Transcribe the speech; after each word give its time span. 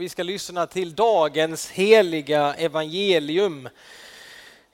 Vi 0.00 0.08
ska 0.08 0.22
lyssna 0.22 0.66
till 0.66 0.94
dagens 0.94 1.70
heliga 1.70 2.54
evangelium 2.54 3.68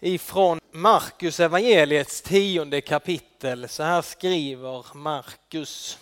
ifrån 0.00 0.60
Markus 0.72 1.40
evangeliets 1.40 2.22
tionde 2.22 2.80
kapitel. 2.80 3.68
Så 3.68 3.82
här 3.82 4.02
skriver 4.02 4.96
Markus. 4.96 5.98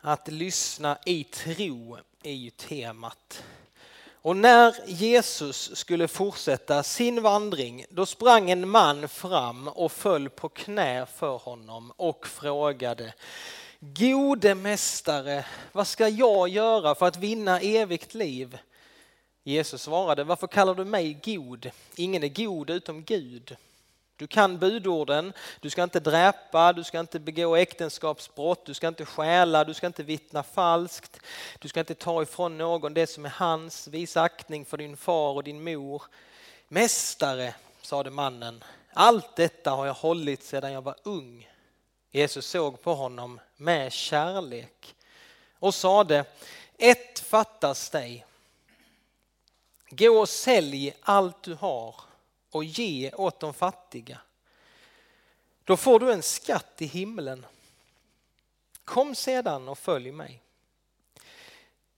Att 0.00 0.28
lyssna 0.28 0.98
i 1.06 1.24
tro 1.24 1.98
är 2.22 2.32
ju 2.32 2.50
temat. 2.50 3.44
Och 4.12 4.36
när 4.36 4.74
Jesus 4.86 5.76
skulle 5.76 6.08
fortsätta 6.08 6.82
sin 6.82 7.22
vandring, 7.22 7.84
då 7.90 8.06
sprang 8.06 8.50
en 8.50 8.68
man 8.68 9.08
fram 9.08 9.68
och 9.68 9.92
föll 9.92 10.28
på 10.28 10.48
knä 10.48 11.06
för 11.06 11.36
honom 11.36 11.92
och 11.96 12.26
frågade 12.26 13.12
Gode 13.82 14.54
mästare, 14.54 15.44
vad 15.72 15.86
ska 15.86 16.08
jag 16.08 16.48
göra 16.48 16.94
för 16.94 17.06
att 17.06 17.16
vinna 17.16 17.60
evigt 17.60 18.14
liv? 18.14 18.58
Jesus 19.42 19.82
svarade, 19.82 20.24
varför 20.24 20.46
kallar 20.46 20.74
du 20.74 20.84
mig 20.84 21.20
god? 21.24 21.70
Ingen 21.96 22.24
är 22.24 22.28
god 22.28 22.70
utom 22.70 23.04
Gud. 23.04 23.56
Du 24.16 24.26
kan 24.26 24.58
budorden, 24.58 25.32
du 25.60 25.70
ska 25.70 25.82
inte 25.82 26.00
dräpa, 26.00 26.72
du 26.72 26.84
ska 26.84 27.00
inte 27.00 27.18
begå 27.18 27.56
äktenskapsbrott, 27.56 28.66
du 28.66 28.74
ska 28.74 28.88
inte 28.88 29.04
stjäla, 29.04 29.64
du 29.64 29.74
ska 29.74 29.86
inte 29.86 30.02
vittna 30.02 30.42
falskt, 30.42 31.20
du 31.58 31.68
ska 31.68 31.80
inte 31.80 31.94
ta 31.94 32.22
ifrån 32.22 32.58
någon 32.58 32.94
det 32.94 33.06
som 33.06 33.24
är 33.24 33.32
hans, 33.36 33.88
visa 33.88 34.22
aktning 34.22 34.64
för 34.64 34.76
din 34.76 34.96
far 34.96 35.32
och 35.32 35.44
din 35.44 35.64
mor. 35.64 36.02
Mästare, 36.68 37.54
sade 37.82 38.10
mannen, 38.10 38.64
allt 38.92 39.36
detta 39.36 39.70
har 39.70 39.86
jag 39.86 39.94
hållit 39.94 40.42
sedan 40.42 40.72
jag 40.72 40.82
var 40.82 40.96
ung. 41.02 41.49
Jesus 42.10 42.46
såg 42.46 42.82
på 42.82 42.94
honom 42.94 43.40
med 43.56 43.92
kärlek 43.92 44.94
och 45.58 45.74
sade, 45.74 46.24
ett 46.78 47.18
fattas 47.18 47.90
dig. 47.90 48.26
Gå 49.90 50.20
och 50.20 50.28
sälj 50.28 50.96
allt 51.00 51.42
du 51.42 51.54
har 51.54 51.94
och 52.50 52.64
ge 52.64 53.12
åt 53.12 53.40
de 53.40 53.54
fattiga. 53.54 54.20
Då 55.64 55.76
får 55.76 56.00
du 56.00 56.12
en 56.12 56.22
skatt 56.22 56.82
i 56.82 56.86
himlen. 56.86 57.46
Kom 58.84 59.14
sedan 59.14 59.68
och 59.68 59.78
följ 59.78 60.12
mig. 60.12 60.42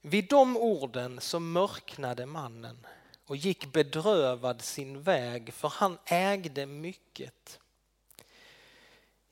Vid 0.01 0.29
de 0.29 0.57
orden 0.57 1.21
så 1.21 1.41
mörknade 1.41 2.27
mannen 2.27 2.87
och 3.27 3.37
gick 3.37 3.73
bedrövad 3.73 4.63
sin 4.63 5.03
väg 5.03 5.55
för 5.55 5.69
han 5.69 5.99
ägde 6.05 6.67
mycket. 6.67 7.59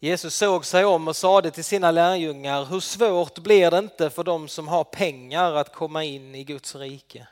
Jesus 0.03 0.35
såg 0.35 0.65
sig 0.65 0.85
om 0.85 1.09
och 1.09 1.17
sade 1.17 1.51
till 1.51 1.65
sina 1.65 1.91
lärjungar, 1.91 2.65
hur 2.65 2.81
svårt 2.81 3.39
blir 3.39 3.71
det 3.71 3.79
inte 3.79 4.11
för 4.11 4.25
dem 4.25 4.49
som 4.49 4.69
har 4.69 4.85
pengar 4.85 5.55
att 5.55 5.73
komma 5.73 6.05
in 6.05 6.35
i 6.35 6.45
Guds 6.45 6.75
rike? 6.75 7.27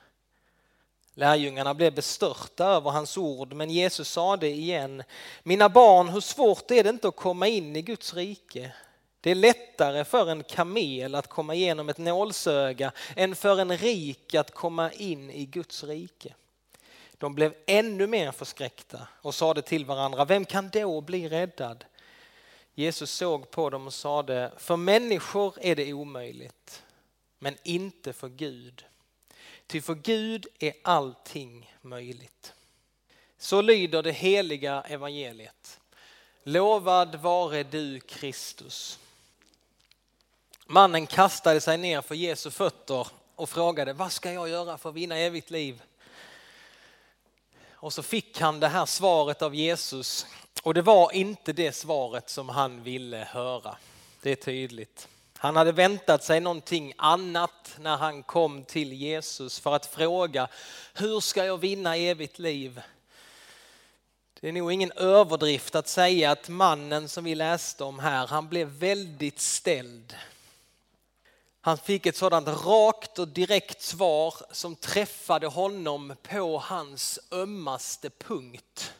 Lärjungarna 1.14 1.74
blev 1.74 1.94
bestörta 1.94 2.64
över 2.64 2.90
hans 2.90 3.16
ord, 3.16 3.52
men 3.52 3.70
Jesus 3.70 4.08
sade 4.08 4.48
igen, 4.48 5.02
mina 5.42 5.68
barn, 5.68 6.08
hur 6.08 6.20
svårt 6.20 6.70
är 6.70 6.84
det 6.84 6.90
inte 6.90 7.08
att 7.08 7.16
komma 7.16 7.48
in 7.48 7.76
i 7.76 7.82
Guds 7.82 8.14
rike? 8.14 8.72
Det 9.20 9.30
är 9.30 9.34
lättare 9.34 10.04
för 10.04 10.30
en 10.30 10.44
kamel 10.44 11.14
att 11.14 11.28
komma 11.28 11.54
igenom 11.54 11.88
ett 11.88 11.98
nålsöga 11.98 12.92
än 13.16 13.36
för 13.36 13.60
en 13.60 13.78
rik 13.78 14.34
att 14.34 14.54
komma 14.54 14.92
in 14.92 15.30
i 15.30 15.46
Guds 15.46 15.84
rike. 15.84 16.34
De 17.18 17.34
blev 17.34 17.54
ännu 17.66 18.06
mer 18.06 18.32
förskräckta 18.32 19.08
och 19.22 19.34
sade 19.34 19.62
till 19.62 19.84
varandra, 19.84 20.24
vem 20.24 20.44
kan 20.44 20.68
då 20.68 21.00
bli 21.00 21.28
räddad? 21.28 21.84
Jesus 22.78 23.10
såg 23.10 23.50
på 23.50 23.70
dem 23.70 23.86
och 23.86 23.94
sade, 23.94 24.52
för 24.56 24.76
människor 24.76 25.54
är 25.60 25.76
det 25.76 25.92
omöjligt, 25.92 26.82
men 27.38 27.56
inte 27.62 28.12
för 28.12 28.28
Gud. 28.28 28.84
Ty 29.66 29.80
för 29.80 29.94
Gud 29.94 30.46
är 30.58 30.72
allting 30.82 31.74
möjligt. 31.82 32.52
Så 33.38 33.62
lyder 33.62 34.02
det 34.02 34.12
heliga 34.12 34.82
evangeliet. 34.88 35.80
Lovad 36.42 37.14
vare 37.14 37.62
du 37.62 38.00
Kristus. 38.00 38.98
Mannen 40.66 41.06
kastade 41.06 41.60
sig 41.60 41.78
ner 41.78 42.02
för 42.02 42.14
Jesu 42.14 42.50
fötter 42.50 43.06
och 43.34 43.48
frågade, 43.48 43.92
vad 43.92 44.12
ska 44.12 44.32
jag 44.32 44.48
göra 44.48 44.78
för 44.78 44.88
att 44.88 44.94
vinna 44.94 45.18
evigt 45.18 45.50
liv? 45.50 45.82
Och 47.80 47.92
så 47.92 48.02
fick 48.02 48.40
han 48.40 48.60
det 48.60 48.68
här 48.68 48.86
svaret 48.86 49.42
av 49.42 49.54
Jesus 49.54 50.26
och 50.62 50.74
det 50.74 50.82
var 50.82 51.12
inte 51.12 51.52
det 51.52 51.72
svaret 51.72 52.30
som 52.30 52.48
han 52.48 52.82
ville 52.82 53.28
höra. 53.30 53.76
Det 54.22 54.30
är 54.30 54.36
tydligt. 54.36 55.08
Han 55.38 55.56
hade 55.56 55.72
väntat 55.72 56.24
sig 56.24 56.40
någonting 56.40 56.92
annat 56.96 57.76
när 57.78 57.96
han 57.96 58.22
kom 58.22 58.64
till 58.64 58.92
Jesus 58.92 59.58
för 59.58 59.74
att 59.74 59.86
fråga 59.86 60.48
hur 60.94 61.20
ska 61.20 61.44
jag 61.44 61.58
vinna 61.58 61.96
evigt 61.96 62.38
liv? 62.38 62.80
Det 64.40 64.48
är 64.48 64.52
nog 64.52 64.72
ingen 64.72 64.92
överdrift 64.92 65.74
att 65.74 65.88
säga 65.88 66.30
att 66.30 66.48
mannen 66.48 67.08
som 67.08 67.24
vi 67.24 67.34
läste 67.34 67.84
om 67.84 67.98
här, 67.98 68.26
han 68.26 68.48
blev 68.48 68.68
väldigt 68.68 69.40
ställd. 69.40 70.14
Han 71.60 71.78
fick 71.78 72.06
ett 72.06 72.16
sådant 72.16 72.48
rakt 72.48 73.18
och 73.18 73.28
direkt 73.28 73.82
svar 73.82 74.34
som 74.50 74.76
träffade 74.76 75.46
honom 75.46 76.14
på 76.22 76.58
hans 76.58 77.18
ömmaste 77.32 78.10
punkt 78.10 78.92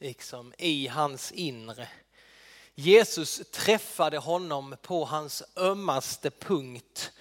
liksom, 0.00 0.52
i 0.58 0.86
hans 0.86 1.32
inre. 1.32 1.88
Jesus 2.74 3.42
träffade 3.50 4.18
honom 4.18 4.76
på 4.82 5.04
hans 5.04 5.42
ömmaste 5.56 6.30
punkt. 6.30 7.12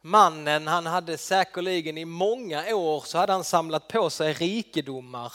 Mannen, 0.00 0.66
han 0.66 0.86
hade 0.86 1.18
säkerligen 1.18 1.98
i 1.98 2.04
många 2.04 2.74
år 2.74 3.00
så 3.00 3.18
hade 3.18 3.32
han 3.32 3.44
samlat 3.44 3.88
på 3.88 4.10
sig 4.10 4.32
rikedomar. 4.32 5.32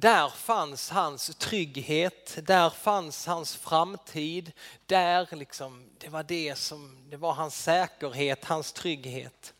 Där 0.00 0.28
fanns 0.28 0.90
hans 0.90 1.36
trygghet, 1.38 2.38
där 2.42 2.70
fanns 2.70 3.26
hans 3.26 3.56
framtid, 3.56 4.52
där 4.86 5.36
liksom, 5.36 5.90
det 5.98 6.08
var 6.08 6.22
det 6.22 6.58
som, 6.58 6.98
det 7.10 7.16
var 7.16 7.32
hans 7.32 7.62
säkerhet, 7.62 8.44
hans 8.44 8.72
trygghet. 8.72 9.54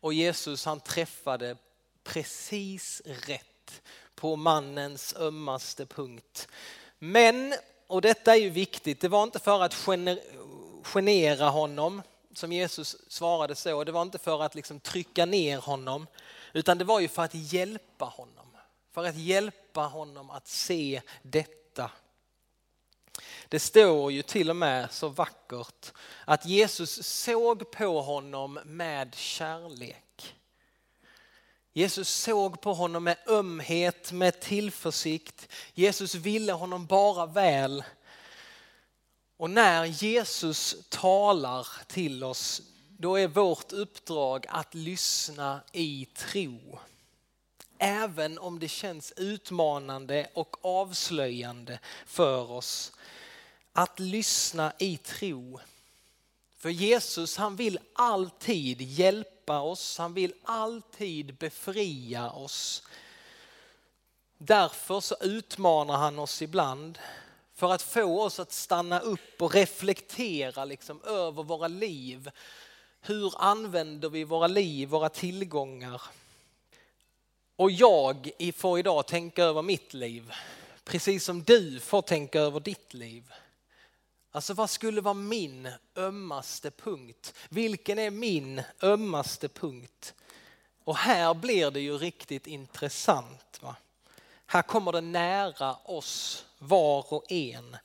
Och 0.00 0.14
Jesus 0.14 0.64
han 0.64 0.80
träffade 0.80 1.56
precis 2.04 3.02
rätt 3.04 3.82
på 4.14 4.36
mannens 4.36 5.14
ömmaste 5.18 5.86
punkt. 5.86 6.48
Men, 6.98 7.54
och 7.86 8.00
detta 8.00 8.32
är 8.32 8.40
ju 8.40 8.50
viktigt, 8.50 9.00
det 9.00 9.08
var 9.08 9.22
inte 9.22 9.38
för 9.38 9.62
att 9.62 9.74
genera 10.84 11.48
honom 11.48 12.02
som 12.34 12.52
Jesus 12.52 12.96
svarade 13.08 13.54
så, 13.54 13.84
det 13.84 13.92
var 13.92 14.02
inte 14.02 14.18
för 14.18 14.42
att 14.42 14.54
liksom 14.54 14.80
trycka 14.80 15.26
ner 15.26 15.58
honom, 15.58 16.06
utan 16.52 16.78
det 16.78 16.84
var 16.84 17.00
ju 17.00 17.08
för 17.08 17.22
att 17.22 17.34
hjälpa 17.34 18.04
honom. 18.04 18.51
För 18.92 19.04
att 19.04 19.16
hjälpa 19.16 19.80
honom 19.80 20.30
att 20.30 20.48
se 20.48 21.02
detta. 21.22 21.90
Det 23.48 23.60
står 23.60 24.12
ju 24.12 24.22
till 24.22 24.50
och 24.50 24.56
med 24.56 24.92
så 24.92 25.08
vackert 25.08 25.92
att 26.24 26.46
Jesus 26.46 27.06
såg 27.06 27.70
på 27.70 28.00
honom 28.00 28.58
med 28.64 29.14
kärlek. 29.14 30.34
Jesus 31.72 32.08
såg 32.08 32.60
på 32.60 32.74
honom 32.74 33.04
med 33.04 33.16
ömhet, 33.26 34.12
med 34.12 34.40
tillförsikt. 34.40 35.48
Jesus 35.74 36.14
ville 36.14 36.52
honom 36.52 36.86
bara 36.86 37.26
väl. 37.26 37.84
Och 39.36 39.50
när 39.50 39.84
Jesus 39.84 40.76
talar 40.88 41.66
till 41.86 42.24
oss, 42.24 42.62
då 42.88 43.18
är 43.18 43.28
vårt 43.28 43.72
uppdrag 43.72 44.46
att 44.48 44.74
lyssna 44.74 45.60
i 45.72 46.08
tro. 46.14 46.78
Även 47.84 48.38
om 48.38 48.58
det 48.58 48.68
känns 48.68 49.12
utmanande 49.16 50.28
och 50.34 50.56
avslöjande 50.64 51.78
för 52.06 52.50
oss. 52.50 52.92
Att 53.72 54.00
lyssna 54.00 54.72
i 54.78 54.96
tro. 54.96 55.60
För 56.56 56.68
Jesus 56.68 57.36
han 57.36 57.56
vill 57.56 57.78
alltid 57.92 58.80
hjälpa 58.80 59.60
oss, 59.60 59.98
han 59.98 60.14
vill 60.14 60.34
alltid 60.44 61.34
befria 61.34 62.30
oss. 62.30 62.82
Därför 64.38 65.00
så 65.00 65.16
utmanar 65.20 65.96
han 65.96 66.18
oss 66.18 66.42
ibland 66.42 66.98
för 67.54 67.72
att 67.72 67.82
få 67.82 68.22
oss 68.22 68.40
att 68.40 68.52
stanna 68.52 69.00
upp 69.00 69.42
och 69.42 69.54
reflektera 69.54 70.64
liksom 70.64 71.02
över 71.02 71.42
våra 71.42 71.68
liv. 71.68 72.30
Hur 73.00 73.34
använder 73.36 74.08
vi 74.08 74.24
våra 74.24 74.46
liv, 74.46 74.88
våra 74.88 75.08
tillgångar? 75.08 76.02
Och 77.56 77.70
jag 77.70 78.30
får 78.56 78.78
idag 78.78 79.06
tänka 79.06 79.44
över 79.44 79.62
mitt 79.62 79.94
liv, 79.94 80.32
precis 80.84 81.24
som 81.24 81.42
du 81.42 81.80
får 81.80 82.02
tänka 82.02 82.40
över 82.40 82.60
ditt 82.60 82.94
liv. 82.94 83.32
Alltså 84.30 84.54
vad 84.54 84.70
skulle 84.70 85.00
vara 85.00 85.14
min 85.14 85.68
ömmaste 85.96 86.70
punkt? 86.70 87.34
Vilken 87.48 87.98
är 87.98 88.10
min 88.10 88.62
ömmaste 88.82 89.48
punkt? 89.48 90.14
Och 90.84 90.96
här 90.96 91.34
blir 91.34 91.70
det 91.70 91.80
ju 91.80 91.98
riktigt 91.98 92.46
intressant. 92.46 93.58
Va? 93.60 93.76
Här 94.46 94.62
kommer 94.62 94.92
det 94.92 95.00
nära 95.00 95.74
oss 95.74 96.46
var 96.58 97.12
och 97.12 97.32
en. 97.32 97.76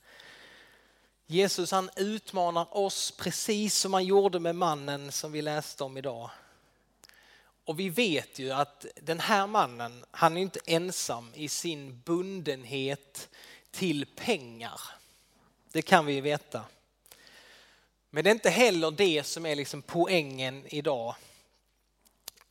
Jesus 1.26 1.72
han 1.72 1.90
utmanar 1.96 2.78
oss 2.78 3.12
precis 3.12 3.78
som 3.78 3.94
han 3.94 4.06
gjorde 4.06 4.40
med 4.40 4.56
mannen 4.56 5.12
som 5.12 5.32
vi 5.32 5.42
läste 5.42 5.84
om 5.84 5.98
idag. 5.98 6.30
Och 7.68 7.80
vi 7.80 7.90
vet 7.90 8.40
ju 8.40 8.52
att 8.52 8.86
den 8.96 9.20
här 9.20 9.48
mannen, 9.48 10.06
han 10.12 10.38
är 10.38 10.42
inte 10.42 10.60
ensam 10.66 11.32
i 11.34 11.50
sin 11.50 12.02
bundenhet 12.06 13.30
till 13.72 14.06
pengar. 14.06 14.82
Det 15.72 15.82
kan 15.82 16.06
vi 16.06 16.14
ju 16.14 16.22
veta. 16.22 16.64
Men 18.10 18.24
det 18.24 18.30
är 18.30 18.32
inte 18.32 18.50
heller 18.50 18.92
det 18.92 19.24
som 19.24 19.46
är 19.46 19.56
liksom 19.56 19.82
poängen 19.82 20.64
idag. 20.68 21.16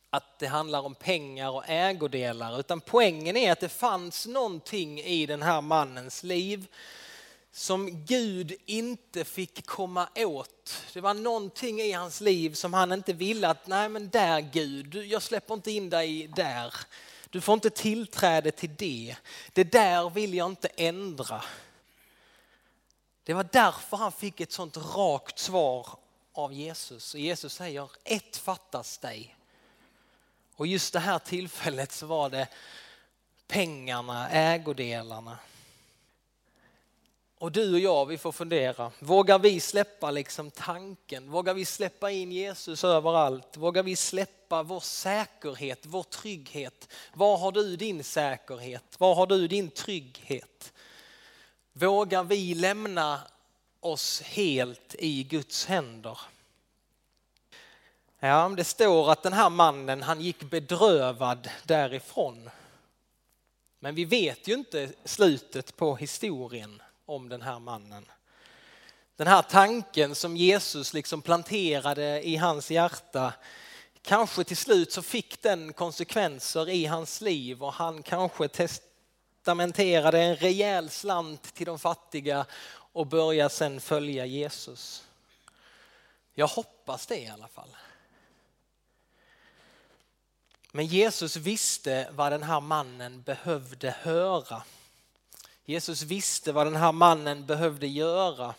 Att 0.09 0.39
det 0.39 0.47
handlar 0.47 0.81
om 0.81 0.95
pengar 0.95 1.49
och 1.49 1.69
ägodelar, 1.69 2.59
utan 2.59 2.81
poängen 2.81 3.37
är 3.37 3.51
att 3.51 3.59
det 3.59 3.69
fanns 3.69 4.27
någonting 4.27 4.99
i 4.99 5.25
den 5.25 5.41
här 5.41 5.61
mannens 5.61 6.23
liv 6.23 6.67
som 7.57 8.05
Gud 8.05 8.55
inte 8.65 9.25
fick 9.25 9.65
komma 9.65 10.09
åt. 10.15 10.83
Det 10.93 11.01
var 11.01 11.13
någonting 11.13 11.81
i 11.81 11.91
hans 11.91 12.21
liv 12.21 12.53
som 12.53 12.73
han 12.73 12.91
inte 12.91 13.13
ville 13.13 13.47
att, 13.47 13.67
nej 13.67 13.89
men 13.89 14.09
där 14.09 14.41
Gud, 14.41 14.95
jag 14.95 15.21
släpper 15.21 15.53
inte 15.53 15.71
in 15.71 15.89
dig 15.89 16.27
där. 16.27 16.73
Du 17.29 17.41
får 17.41 17.53
inte 17.53 17.69
tillträde 17.69 18.51
till 18.51 18.75
det. 18.75 19.15
Det 19.53 19.63
där 19.63 20.09
vill 20.09 20.33
jag 20.33 20.45
inte 20.45 20.67
ändra. 20.67 21.43
Det 23.23 23.33
var 23.33 23.47
därför 23.51 23.97
han 23.97 24.11
fick 24.11 24.41
ett 24.41 24.51
sånt 24.51 24.77
rakt 24.77 25.39
svar 25.39 25.87
av 26.33 26.53
Jesus. 26.53 27.13
Och 27.13 27.19
Jesus 27.19 27.53
säger, 27.53 27.89
ett 28.03 28.37
fattas 28.37 28.97
dig. 28.97 29.35
Och 30.55 30.67
just 30.67 30.93
det 30.93 30.99
här 30.99 31.19
tillfället 31.19 31.91
så 31.91 32.05
var 32.05 32.29
det 32.29 32.47
pengarna, 33.47 34.29
ägodelarna. 34.29 35.37
Och 37.39 37.51
du 37.51 37.73
och 37.73 37.79
jag, 37.79 38.05
vi 38.05 38.17
får 38.17 38.31
fundera. 38.31 38.91
Vågar 38.99 39.39
vi 39.39 39.59
släppa 39.59 40.11
liksom 40.11 40.51
tanken? 40.51 41.31
Vågar 41.31 41.53
vi 41.53 41.65
släppa 41.65 42.11
in 42.11 42.31
Jesus 42.31 42.83
överallt? 42.83 43.57
Vågar 43.57 43.83
vi 43.83 43.95
släppa 43.95 44.63
vår 44.63 44.79
säkerhet, 44.79 45.79
vår 45.83 46.03
trygghet? 46.03 46.93
Var 47.13 47.37
har 47.37 47.51
du 47.51 47.75
din 47.75 48.03
säkerhet? 48.03 48.83
Var 48.97 49.15
har 49.15 49.27
du 49.27 49.47
din 49.47 49.69
trygghet? 49.69 50.73
Vågar 51.73 52.23
vi 52.23 52.53
lämna 52.53 53.21
oss 53.79 54.21
helt 54.21 54.95
i 54.99 55.23
Guds 55.23 55.65
händer? 55.65 56.19
Ja, 58.19 58.53
det 58.57 58.63
står 58.63 59.11
att 59.11 59.23
den 59.23 59.33
här 59.33 59.49
mannen, 59.49 60.01
han 60.01 60.21
gick 60.21 60.43
bedrövad 60.43 61.49
därifrån. 61.63 62.49
Men 63.79 63.95
vi 63.95 64.05
vet 64.05 64.47
ju 64.47 64.53
inte 64.53 64.93
slutet 65.05 65.77
på 65.77 65.95
historien 65.95 66.81
om 67.07 67.29
den 67.29 67.41
här 67.41 67.59
mannen. 67.59 68.05
Den 69.15 69.27
här 69.27 69.41
tanken 69.41 70.15
som 70.15 70.37
Jesus 70.37 70.93
liksom 70.93 71.21
planterade 71.21 72.27
i 72.27 72.35
hans 72.35 72.71
hjärta, 72.71 73.33
kanske 74.01 74.43
till 74.43 74.57
slut 74.57 74.91
så 74.91 75.01
fick 75.01 75.41
den 75.41 75.73
konsekvenser 75.73 76.69
i 76.69 76.85
hans 76.85 77.21
liv 77.21 77.63
och 77.63 77.73
han 77.73 78.03
kanske 78.03 78.47
testamenterade 78.47 80.21
en 80.21 80.35
rejäl 80.35 80.89
slant 80.89 81.53
till 81.53 81.65
de 81.65 81.79
fattiga 81.79 82.45
och 82.71 83.07
började 83.07 83.49
sen 83.49 83.81
följa 83.81 84.25
Jesus. 84.25 85.03
Jag 86.33 86.47
hoppas 86.47 87.07
det 87.07 87.19
i 87.19 87.27
alla 87.27 87.47
fall. 87.47 87.77
Men 90.71 90.85
Jesus 90.85 91.35
visste 91.35 92.09
vad 92.11 92.31
den 92.31 92.43
här 92.43 92.61
mannen 92.61 93.21
behövde 93.21 93.95
höra. 94.01 94.63
Jesus 95.69 96.01
visste 96.01 96.51
vad 96.51 96.65
den 96.65 96.75
här 96.75 96.91
mannen 96.91 97.45
behövde 97.45 97.87
göra. 97.87 98.55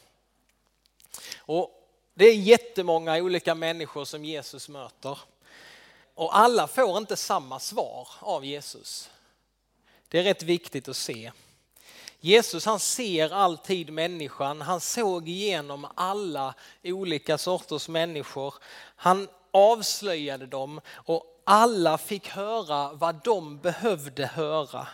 Och 1.38 1.70
det 2.14 2.25
är 2.25 2.34
jättemånga 2.34 3.16
olika 3.16 3.55
människor 3.55 4.05
som 4.05 4.25
Jesus 4.25 4.69
möter. 4.69 5.19
Och 6.14 6.38
alla 6.38 6.66
får 6.66 6.99
inte 6.99 7.16
samma 7.16 7.58
svar 7.58 8.08
av 8.20 8.44
Jesus. 8.44 9.10
Det 10.08 10.19
är 10.19 10.22
rätt 10.22 10.43
viktigt 10.43 10.88
att 10.88 10.96
se. 10.96 11.32
Jesus 12.20 12.64
han 12.66 12.81
ser 12.81 13.32
alltid 13.32 13.93
människan, 13.93 14.60
han 14.60 14.81
såg 14.81 15.28
igenom 15.28 15.87
alla 15.94 16.55
olika 16.84 17.38
sorters 17.38 17.88
människor. 17.88 18.55
Han 18.96 19.28
avslöjade 19.50 20.46
dem 20.46 20.81
och 20.94 21.40
alla 21.44 21.99
fick 21.99 22.28
höra 22.28 22.93
vad 22.93 23.25
de 23.25 23.58
behövde 23.58 24.26
höra. 24.26 24.87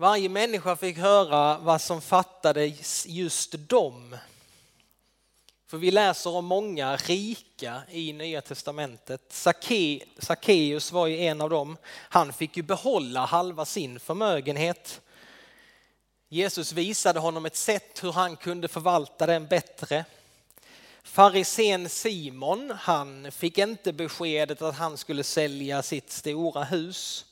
Varje 0.00 0.28
människa 0.28 0.76
fick 0.76 0.98
höra 0.98 1.58
vad 1.58 1.80
som 1.80 2.00
fattades 2.00 3.06
just 3.06 3.54
dem. 3.68 4.16
För 5.66 5.78
vi 5.78 5.90
läser 5.90 6.30
om 6.30 6.44
många 6.44 6.96
rika 6.96 7.82
i 7.90 8.12
Nya 8.12 8.40
Testamentet. 8.40 9.20
Sackeus 10.18 10.92
var 10.92 11.06
ju 11.06 11.20
en 11.20 11.40
av 11.40 11.50
dem. 11.50 11.76
Han 11.86 12.32
fick 12.32 12.56
ju 12.56 12.62
behålla 12.62 13.24
halva 13.24 13.64
sin 13.64 14.00
förmögenhet. 14.00 15.00
Jesus 16.28 16.72
visade 16.72 17.20
honom 17.20 17.46
ett 17.46 17.56
sätt 17.56 18.04
hur 18.04 18.12
han 18.12 18.36
kunde 18.36 18.68
förvalta 18.68 19.26
den 19.26 19.46
bättre. 19.46 20.04
Farisen 21.02 21.88
Simon, 21.88 22.72
han 22.80 23.32
fick 23.32 23.58
inte 23.58 23.92
beskedet 23.92 24.62
att 24.62 24.76
han 24.76 24.96
skulle 24.96 25.24
sälja 25.24 25.82
sitt 25.82 26.12
stora 26.12 26.64
hus. 26.64 27.26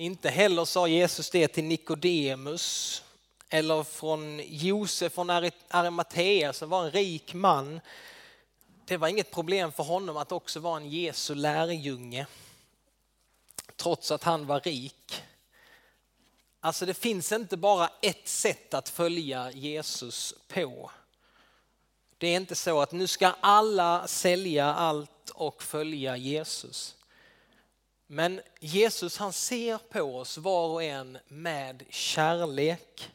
Inte 0.00 0.30
heller 0.30 0.64
sa 0.64 0.88
Jesus 0.88 1.30
det 1.30 1.48
till 1.48 1.64
Nikodemus 1.64 3.02
eller 3.48 3.82
från 3.82 4.40
Josef 4.46 5.12
från 5.12 5.30
Arimathea 5.30 6.52
som 6.52 6.68
var 6.68 6.84
en 6.84 6.90
rik 6.90 7.34
man. 7.34 7.80
Det 8.84 8.96
var 8.96 9.08
inget 9.08 9.30
problem 9.30 9.72
för 9.72 9.84
honom 9.84 10.16
att 10.16 10.32
också 10.32 10.60
vara 10.60 10.76
en 10.76 10.90
Jesu 10.90 11.34
lärjunge 11.34 12.26
trots 13.76 14.10
att 14.10 14.24
han 14.24 14.46
var 14.46 14.60
rik. 14.60 15.22
Alltså 16.60 16.86
det 16.86 16.94
finns 16.94 17.32
inte 17.32 17.56
bara 17.56 17.90
ett 18.02 18.28
sätt 18.28 18.74
att 18.74 18.88
följa 18.88 19.50
Jesus 19.52 20.34
på. 20.48 20.90
Det 22.18 22.26
är 22.28 22.36
inte 22.36 22.54
så 22.54 22.80
att 22.80 22.92
nu 22.92 23.06
ska 23.06 23.34
alla 23.40 24.06
sälja 24.06 24.74
allt 24.74 25.30
och 25.34 25.62
följa 25.62 26.16
Jesus. 26.16 26.97
Men 28.10 28.40
Jesus 28.60 29.18
han 29.18 29.32
ser 29.32 29.78
på 29.78 30.02
oss 30.02 30.38
var 30.38 30.68
och 30.68 30.82
en 30.82 31.18
med 31.28 31.84
kärlek. 31.90 33.10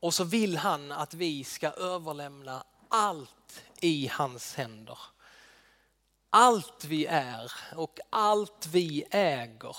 Och 0.00 0.14
så 0.14 0.24
vill 0.24 0.56
han 0.56 0.92
att 0.92 1.14
vi 1.14 1.44
ska 1.44 1.70
överlämna 1.70 2.64
allt 2.88 3.62
i 3.80 4.10
hans 4.12 4.54
händer. 4.54 4.98
Allt 6.30 6.84
vi 6.84 7.06
är 7.06 7.52
och 7.76 8.00
allt 8.10 8.66
vi 8.66 9.04
äger. 9.10 9.76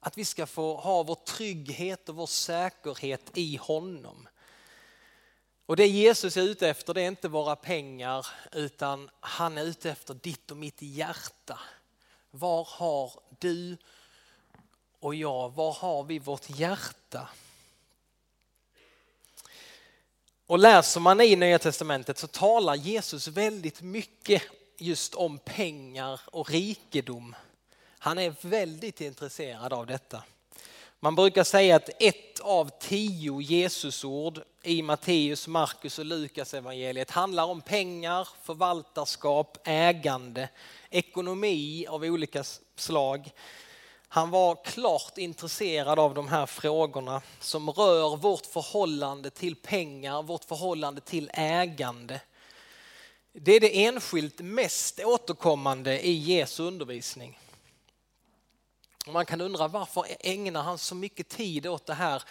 Att 0.00 0.18
vi 0.18 0.24
ska 0.24 0.46
få 0.46 0.76
ha 0.76 1.02
vår 1.02 1.14
trygghet 1.14 2.08
och 2.08 2.14
vår 2.14 2.26
säkerhet 2.26 3.30
i 3.34 3.56
honom. 3.56 4.28
Och 5.66 5.76
det 5.76 5.86
Jesus 5.86 6.36
är 6.36 6.42
ute 6.42 6.68
efter 6.68 6.94
det 6.94 7.02
är 7.02 7.08
inte 7.08 7.28
våra 7.28 7.56
pengar 7.56 8.26
utan 8.52 9.10
han 9.20 9.58
är 9.58 9.64
ute 9.64 9.90
efter 9.90 10.14
ditt 10.14 10.50
och 10.50 10.56
mitt 10.56 10.82
hjärta. 10.82 11.60
Var 12.36 12.68
har 12.70 13.12
du 13.38 13.76
och 15.00 15.14
jag, 15.14 15.54
var 15.54 15.72
har 15.72 16.04
vi 16.04 16.18
vårt 16.18 16.50
hjärta? 16.50 17.28
Och 20.46 20.58
läser 20.58 21.00
man 21.00 21.20
i 21.20 21.36
Nya 21.36 21.58
Testamentet 21.58 22.18
så 22.18 22.26
talar 22.26 22.74
Jesus 22.74 23.28
väldigt 23.28 23.82
mycket 23.82 24.42
just 24.78 25.14
om 25.14 25.38
pengar 25.38 26.20
och 26.26 26.50
rikedom. 26.50 27.36
Han 27.98 28.18
är 28.18 28.34
väldigt 28.40 29.00
intresserad 29.00 29.72
av 29.72 29.86
detta. 29.86 30.22
Man 31.04 31.14
brukar 31.14 31.44
säga 31.44 31.76
att 31.76 31.90
ett 31.98 32.40
av 32.40 32.70
tio 32.80 33.40
Jesusord 33.40 34.40
i 34.62 34.82
Matteus, 34.82 35.48
Markus 35.48 35.98
och 35.98 36.04
Lukas 36.04 36.54
evangeliet 36.54 37.10
handlar 37.10 37.44
om 37.44 37.60
pengar, 37.60 38.28
förvaltarskap, 38.42 39.58
ägande, 39.64 40.48
ekonomi 40.90 41.86
av 41.88 42.02
olika 42.02 42.44
slag. 42.76 43.30
Han 44.08 44.30
var 44.30 44.64
klart 44.64 45.18
intresserad 45.18 45.98
av 45.98 46.14
de 46.14 46.28
här 46.28 46.46
frågorna 46.46 47.22
som 47.40 47.70
rör 47.70 48.16
vårt 48.16 48.46
förhållande 48.46 49.30
till 49.30 49.56
pengar, 49.56 50.22
vårt 50.22 50.44
förhållande 50.44 51.00
till 51.00 51.30
ägande. 51.34 52.20
Det 53.32 53.52
är 53.52 53.60
det 53.60 53.84
enskilt 53.84 54.40
mest 54.40 55.00
återkommande 55.04 56.06
i 56.06 56.12
Jesu 56.12 56.62
undervisning. 56.62 57.38
Man 59.06 59.26
kan 59.26 59.40
undra 59.40 59.68
varför 59.68 60.06
ägnar 60.20 60.62
han 60.62 60.78
så 60.78 60.94
mycket 60.94 61.28
tid 61.28 61.66
åt 61.66 61.86
det 61.86 61.94
här 61.94 62.22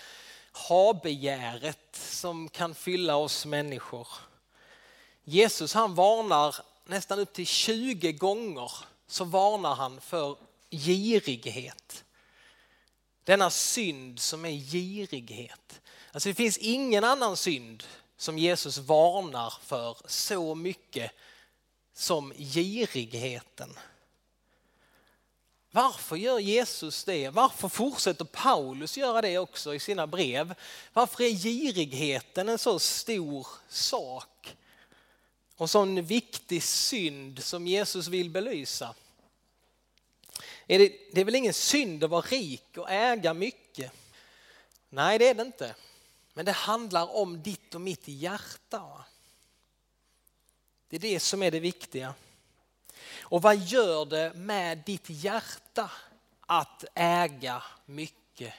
habegäret 0.52 1.96
som 1.96 2.50
kan 2.50 2.76
fylla 2.76 3.16
oss 3.16 3.46
människor. 3.46 4.08
Jesus 5.24 5.74
han 5.74 5.96
varnar 5.96 6.56
nästan 6.86 7.20
upp 7.20 7.34
till 7.34 7.48
20 7.48 8.12
gånger 8.12 8.72
så 9.08 9.24
varnar 9.26 9.76
han 9.76 10.02
för 10.02 10.36
girighet. 10.70 12.04
Denna 13.24 13.50
synd 13.50 14.20
som 14.20 14.46
är 14.46 14.52
girighet. 14.52 15.82
Alltså 16.12 16.30
det 16.30 16.36
finns 16.36 16.58
ingen 16.58 17.04
annan 17.04 17.38
synd 17.38 17.84
som 18.18 18.38
Jesus 18.38 18.78
varnar 18.78 19.54
för 19.62 19.98
så 20.06 20.56
mycket 20.56 21.12
som 21.94 22.34
girigheten. 22.38 23.80
Varför 25.76 26.16
gör 26.16 26.40
Jesus 26.40 27.04
det? 27.04 27.30
Varför 27.30 27.70
fortsätter 27.70 28.26
Paulus 28.26 28.98
göra 28.98 29.22
det 29.22 29.38
också 29.38 29.76
i 29.76 29.80
sina 29.80 30.08
brev? 30.08 30.56
Varför 30.94 31.24
är 31.24 31.30
girigheten 31.30 32.50
en 32.50 32.58
så 32.58 32.80
stor 32.80 33.48
sak 33.70 34.56
och 35.56 35.70
sån 35.70 36.06
viktig 36.06 36.64
synd 36.64 37.44
som 37.44 37.68
Jesus 37.68 38.08
vill 38.08 38.30
belysa? 38.30 38.96
Är 40.68 40.80
det, 40.80 40.94
det 41.12 41.22
är 41.22 41.26
väl 41.26 41.36
ingen 41.36 41.54
synd 41.54 42.04
att 42.04 42.10
vara 42.10 42.22
rik 42.22 42.78
och 42.78 42.92
äga 42.92 43.34
mycket? 43.34 43.92
Nej, 44.90 45.20
det 45.20 45.30
är 45.30 45.34
det 45.34 45.42
inte. 45.42 45.76
Men 46.34 46.46
det 46.46 46.52
handlar 46.52 47.16
om 47.16 47.42
ditt 47.42 47.76
och 47.76 47.82
mitt 47.82 48.08
hjärta. 48.08 49.06
Det 50.90 50.96
är 50.96 51.00
det 51.00 51.20
som 51.20 51.44
är 51.44 51.52
det 51.52 51.60
viktiga. 51.60 52.14
Och 53.22 53.42
vad 53.42 53.58
gör 53.58 54.06
det 54.06 54.32
med 54.36 54.78
ditt 54.86 55.10
hjärta 55.10 55.92
att 56.42 56.86
äga 56.96 57.64
mycket? 57.86 58.54